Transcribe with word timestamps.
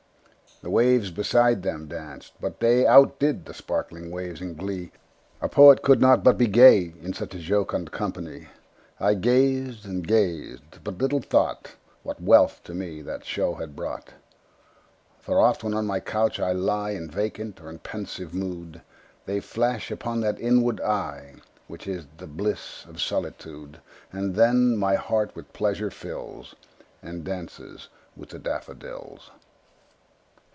The 0.63 0.69
waves 0.69 1.09
beside 1.09 1.63
them 1.63 1.87
danced; 1.87 2.33
but 2.39 2.59
they 2.59 2.85
Outdid 2.85 3.45
the 3.45 3.53
sparkling 3.55 4.11
waves 4.11 4.41
in 4.41 4.53
glee; 4.53 4.91
A 5.41 5.49
poet 5.49 5.81
could 5.81 5.99
not 5.99 6.23
but 6.23 6.37
be 6.37 6.45
gay, 6.45 6.93
In 7.01 7.13
such 7.13 7.33
a 7.33 7.39
jocund 7.39 7.89
company; 7.91 8.47
I 8.99 9.15
gazed 9.15 9.87
and 9.87 10.07
gazed 10.07 10.83
but 10.83 10.99
little 10.99 11.19
thought 11.19 11.77
What 12.03 12.21
wealth 12.21 12.61
to 12.65 12.75
me 12.75 13.01
the 13.01 13.21
show 13.23 13.55
had 13.55 13.75
brought: 13.75 14.13
For 15.19 15.39
oft, 15.39 15.63
when 15.63 15.73
on 15.73 15.87
my 15.87 15.99
couch 15.99 16.39
I 16.39 16.51
lie 16.51 16.91
In 16.91 17.09
vacant 17.09 17.59
or 17.59 17.67
in 17.67 17.79
pensive 17.79 18.31
mood, 18.31 18.83
They 19.25 19.39
flash 19.39 19.89
upon 19.89 20.19
that 20.21 20.39
inward 20.39 20.79
eye 20.81 21.37
Which 21.65 21.87
is 21.87 22.05
the 22.19 22.27
bliss 22.27 22.85
of 22.87 23.01
solitude; 23.01 23.79
And 24.11 24.35
then 24.35 24.77
my 24.77 24.93
heart 24.93 25.35
with 25.35 25.53
pleasure 25.53 25.89
fills, 25.89 26.53
And 27.01 27.23
dances 27.23 27.89
with 28.15 28.29
the 28.29 28.37
daffodils. 28.37 29.31